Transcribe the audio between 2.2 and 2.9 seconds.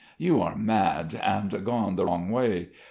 way.